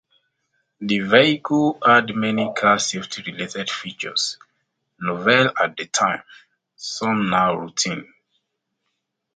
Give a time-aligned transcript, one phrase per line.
[0.79, 4.39] The vehicle had many car safety-related features,
[4.99, 6.23] novel at the time,
[6.75, 8.11] some now routine.